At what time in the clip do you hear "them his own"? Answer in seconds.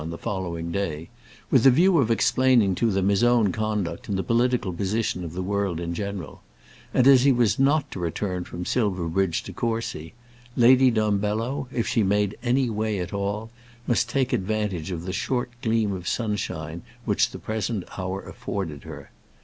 2.89-3.51